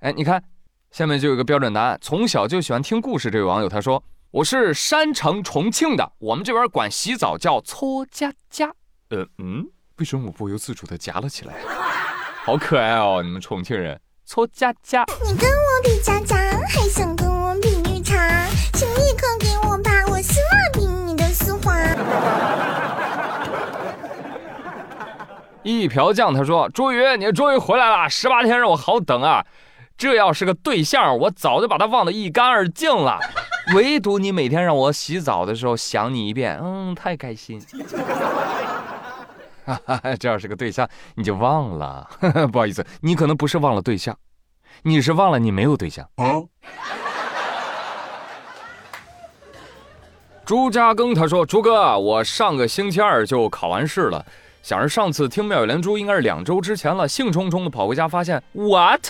[0.00, 0.42] 哎，你看，
[0.90, 1.98] 下面就有个标准答案。
[2.00, 8.72] 从小就喜欢听故事，这位网友他说：“我是山城重庆的，我们这边管洗澡叫搓夹夹。”
[9.10, 9.66] 呃嗯，
[9.98, 11.52] 为什么我不由自主的夹了起来？
[12.46, 15.04] 好可爱哦，你们重庆人搓夹夹。
[15.22, 16.34] 你跟我比夹夹，
[16.66, 18.16] 还想跟我比绿茶？
[18.72, 21.76] 请立刻给我吧我丝袜比你的丝滑。
[25.62, 29.44] 一瓢酱他说：“朱宇，你终于回来了，十八天让我好等啊！
[30.00, 33.20] 这要是个对象，我早就把他忘得一干二净了。
[33.76, 37.60] 唯独你每天让我洗澡的时候想你一遍，嗯，太开心。
[39.66, 42.08] 哈哈，这要是个对象，你就忘了。
[42.50, 44.16] 不好意思，你可能不是忘了对象，
[44.84, 46.08] 你是忘了你没有对象。”
[50.46, 54.24] 朱家庚他说：“朱哥，我上个星期二就考完试了。”
[54.64, 59.06] 想着上次听妙语连珠应该是两周之前了，兴冲冲的跑回家，发现 what，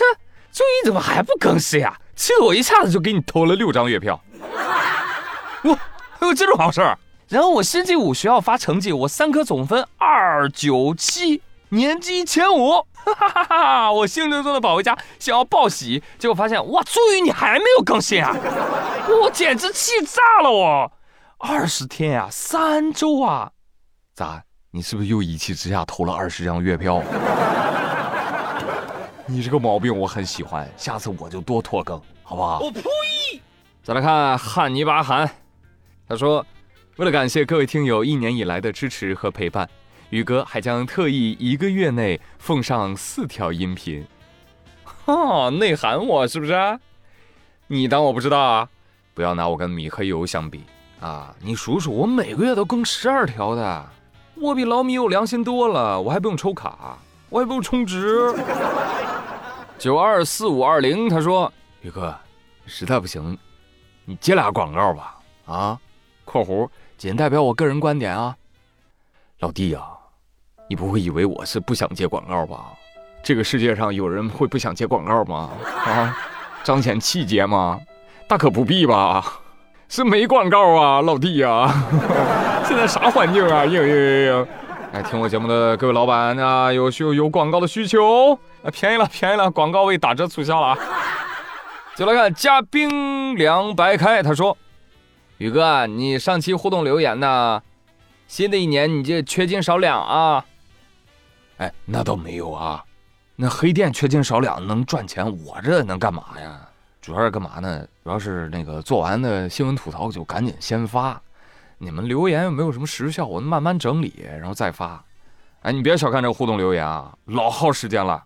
[0.51, 1.97] 周一怎么还不更新呀？
[2.15, 4.21] 气得我一下子就给你投了六张月票。
[5.63, 5.73] 我，
[6.19, 6.97] 还有这种好事儿！
[7.29, 12.85] 然后我星期五学校发成绩，我三科总分二九七，年级前五。
[13.03, 13.91] 哈哈哈哈！
[13.91, 18.35] 我兴冲冲的跑回家，想要报喜，结果发现哇，朱宇你还没有更新啊！
[19.23, 20.91] 我简直气炸了我！
[21.39, 23.51] 二十天呀，三周啊，
[24.13, 24.43] 咋？
[24.73, 27.01] 你是不是又一气之下投了二十张月票？
[29.25, 32.59] 你这个毛病我很喜欢，下次我就多拖更，好不好？
[32.59, 32.81] 我呸！
[33.83, 35.29] 再来看汉尼拔汗，
[36.07, 36.45] 他说
[36.97, 39.67] ：“为了感谢各位听友一年以来的支持和陪伴，
[40.09, 44.05] 宇哥还将特意一个月内奉上四条音频。”
[45.05, 46.79] 哈，内涵我是不是？
[47.67, 48.69] 你当我不知道啊？
[49.13, 50.63] 不要拿我跟米黑油相比
[50.99, 51.33] 啊！
[51.41, 53.89] 你数数，我每个月都更十二条的。
[54.35, 56.97] 我比老米有良心多了，我还不用抽卡，
[57.29, 58.33] 我还不用充值。
[59.81, 61.51] 九二四五二零，他说
[61.81, 62.15] ：“宇哥，
[62.67, 63.35] 实在不行，
[64.05, 65.79] 你接俩广告吧。”啊，
[66.23, 66.69] 括弧
[66.99, 68.35] 仅代表我个人观点啊。
[69.39, 69.81] 老弟呀，
[70.69, 72.65] 你不会以为我是不想接广告吧？
[73.23, 75.49] 这个世界上有人会不想接广告吗？
[75.65, 76.15] 啊，
[76.63, 77.81] 彰显气节吗？
[78.27, 79.39] 大可不必吧。
[79.89, 81.67] 是没广告啊，老弟呀！
[82.65, 83.65] 现在啥环境啊？
[83.65, 84.47] 应应应！
[84.93, 90.77] 哎，听我节目的各位老板啊，有需有广告的需求啊，便宜了，便宜了，广告位打折促销了啊！
[91.95, 94.57] 就来看加冰凉白开，他说
[95.39, 97.63] ：“宇哥，你上期互动留言呢？
[98.27, 100.43] 新的一年你这缺斤少两啊？”
[101.59, 102.83] 哎，那倒没有啊，
[103.37, 106.59] 那黑店缺斤少两能赚钱，我这能干嘛呀？
[107.01, 107.87] 主要是干嘛呢？
[108.03, 111.21] 主要是那个做完的新闻吐槽就赶紧先发，
[111.83, 115.03] 你们留言又没有什么时效，我慢慢整理然后再发。
[115.61, 118.23] 哎，你别小看这个互动留言啊，老耗时间了。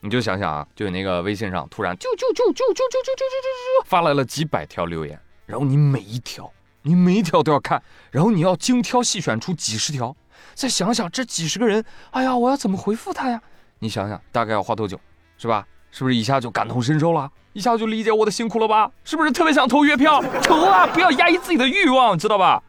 [0.00, 6.50] 你就想想啊，就那个微信上突然就就就就就就就就就发来了几百条留言，然后你每一条
[6.80, 10.16] 你每一条都要看，然后你要精挑细选出几十条，
[10.54, 13.38] 再想想这几十个人，哎呀，我要怎么回复他呀？
[13.80, 14.98] 你想想大概要花多久，
[15.36, 15.66] 是吧？
[15.92, 17.30] 是不是一下就感同身受了？
[17.52, 18.90] 一下就理解我的辛苦了吧？
[19.04, 20.22] 是不是特别想投月票？
[20.42, 20.86] 投啊！
[20.86, 22.62] 不要压抑自己的欲望，知道吧？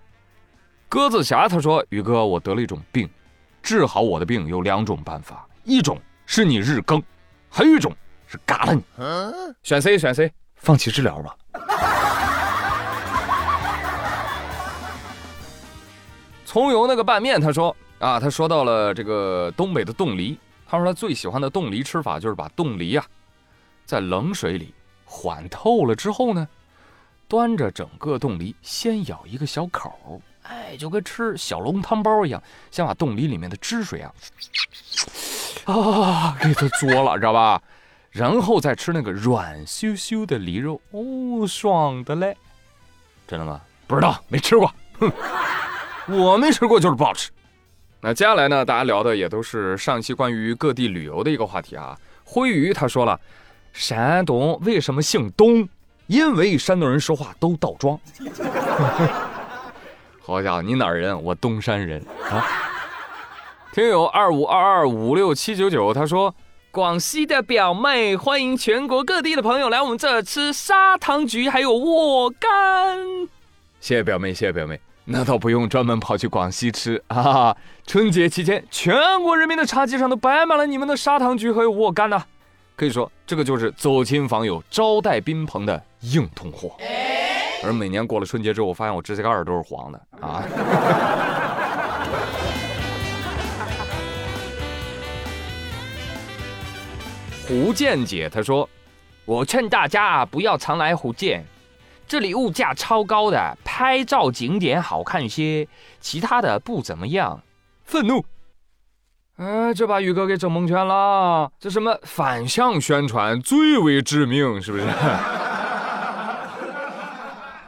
[0.89, 3.09] 鸽子侠他说：“宇哥，我得了一种病，
[3.63, 7.01] 治好我的病有两种办法，一种是你日更，
[7.49, 7.95] 还有一种
[8.27, 8.83] 是嘎了你。
[9.63, 11.33] 选 C，选 C，放弃治疗吧。”
[16.45, 20.37] 葱油那个拌面他说：“啊，他说到了这个东北的冻梨。”
[20.73, 23.05] 他说他最喜欢的冻梨吃法就是把冻梨啊，
[23.85, 24.73] 在冷水里
[25.05, 26.47] 缓透了之后呢，
[27.27, 32.41] 端着整个冻梨先咬一个小口，哎，就跟吃小笼汤包一样，
[32.71, 34.11] 先把冻梨里面的汁水啊，
[35.65, 37.61] 啊，给它嘬了，知道吧？
[38.09, 42.35] 然后再吃那个软羞羞的梨肉，哦，爽的嘞！
[43.27, 43.61] 真的吗？
[43.85, 44.73] 不知道，没吃过。
[44.97, 45.11] 哼，
[46.17, 47.29] 我没吃过就是不好吃。
[48.05, 48.65] 那接下来呢？
[48.65, 51.97] 大家聊的也都是上期关于各地旅游的一个话题啊。
[52.25, 53.17] 灰鱼他说了，
[53.71, 55.65] 山东为什么姓东？
[56.07, 57.97] 因为山东人说话都倒装。
[60.19, 61.23] 好家伙，你哪儿人？
[61.23, 62.45] 我东山人啊。
[63.71, 66.35] 听友二五二二五六七九九他说，
[66.71, 73.29] 广西的表妹欢迎全国各地的朋友来我们这吃砂糖橘，还有沃柑。
[73.79, 74.77] 谢谢表妹，谢谢表妹。
[75.05, 77.55] 那倒不用专门跑去广西吃 啊！
[77.85, 82.23] 春节期间，全国人民的茶几上都摆满了你们的砂糖橘和沃柑呐。
[82.75, 86.77] 可以说，这个就是走亲访友、招待宾朋的硬通货。
[87.65, 90.43] 而每年过了春节之后，我发现我指甲盖都是黄的啊。
[97.45, 98.67] 胡建姐她说
[99.25, 101.45] ：“我劝大家不要常来福建，
[102.07, 105.67] 这里物价超高的，拍照景点好看些，
[105.99, 107.41] 其他的不怎么样。
[107.83, 108.23] 愤怒！
[109.37, 111.51] 哎，这把宇哥给整蒙圈了。
[111.59, 114.85] 这什么反向宣传最为致命，是不是？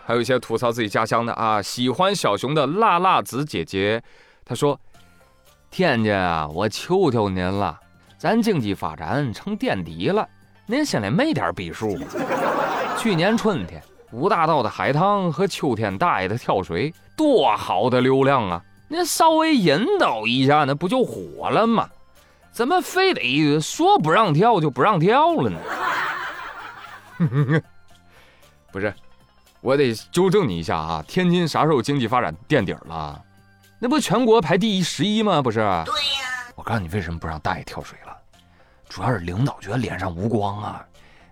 [0.06, 4.04] 还有一些吐槽自己家乡的啊，喜欢小熊的辣辣子姐姐，
[4.46, 4.80] 她说
[5.72, 7.80] ：“天津啊，我求求您了，
[8.16, 10.30] 咱经济发展成垫底了，
[10.68, 12.06] 您心里没点逼数吗？
[12.96, 13.82] 去年春天
[14.16, 18.64] 五大道的海棠和秋天大爷的跳水，多好的流量啊！
[18.88, 21.90] 您稍微引导一下，那不就火了吗？
[22.54, 25.60] 怎么非得说不让跳就不让跳了呢？
[28.72, 28.94] 不是。”
[29.60, 31.04] 我得纠正你一下啊！
[31.06, 33.22] 天津啥时候经济发展垫底了？
[33.80, 35.42] 那不全国排第一十一吗？
[35.42, 35.58] 不是？
[35.58, 36.54] 对呀。
[36.56, 38.16] 我告诉你为什么不让大爷跳水了，
[38.88, 40.86] 主要是领导觉得脸上无光啊。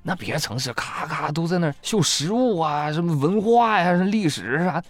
[0.05, 4.83] 那别城市咔咔都在那秀食物啊，什么文化呀、什么历史啥，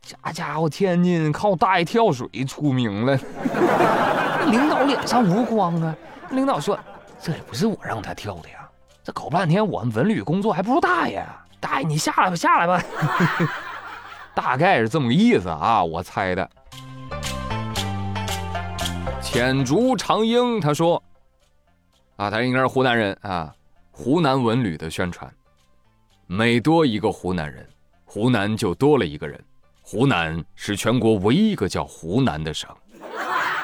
[0.00, 3.18] 家家伙天津靠大爷跳水出名了。
[4.48, 5.94] 领导脸上无光啊！
[6.30, 6.78] 领导说
[7.20, 8.68] 这也不是我让他跳的呀，
[9.02, 11.26] 这搞半天我们文旅工作还不如大爷。
[11.58, 12.82] 大爷，你下来吧，下来吧，
[14.34, 16.48] 大概是这么个意思啊，我猜的。
[19.20, 21.02] 浅竹长英他说
[22.16, 23.52] ：“啊，他应该是湖南人啊，
[24.02, 25.30] 湖南文旅的宣传，
[26.26, 27.68] 每多一个湖南人，
[28.06, 29.38] 湖南就多了一个人。
[29.82, 32.70] 湖南是全国唯一一个叫湖南的省。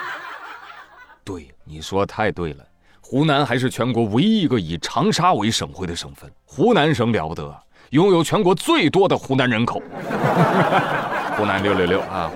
[1.25, 2.63] 对，你说太对了，
[3.01, 6.31] 湖南还是全国唯一一个以长沙为省会的省份。
[6.45, 9.81] 湖南省了不得。”拥有全国最多的湖南人口，
[11.35, 12.29] 湖南六六六啊！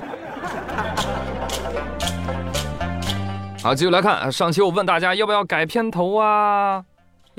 [3.61, 6.83] 好，继续来看，上期我问大家要不要改片头啊，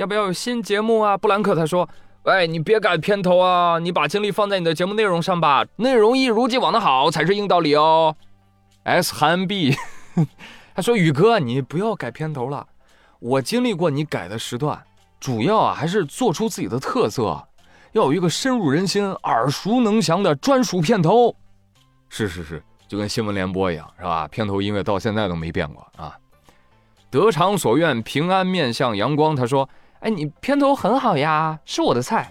[0.02, 1.16] 要不要有新节目啊？
[1.16, 1.88] 布兰克他说
[2.24, 8.16] ：“喂，你别改片头啊，你把精力放在你的节目内容上吧，内容一如既往的好才是硬道理哦。
[8.82, 9.76] ”S 韩 B
[10.74, 12.66] 他说：“宇哥，你不要改片头了，
[13.20, 14.82] 我经历过你改的时段，
[15.20, 17.40] 主要啊还是做出自己的特色。”
[17.92, 21.36] 要有一个深入人心、耳熟能详的专属片头，
[22.08, 24.26] 是是是，就跟新闻联播一样，是吧？
[24.26, 26.18] 片头音乐到现在都没变过啊。
[27.10, 29.36] 得偿所愿，平安面向阳光。
[29.36, 29.68] 他说
[30.02, 32.30] ：“哎，你片头很好呀，是我的菜。”